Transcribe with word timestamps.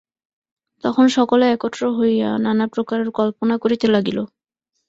তখন 0.83 1.05
সকলে 1.17 1.45
একত্র 1.51 1.81
হইয়া 1.97 2.29
নানাপ্রকার 2.45 2.99
কল্পনা 3.11 3.55
করিতে 3.63 3.87
লাগিল। 3.95 4.17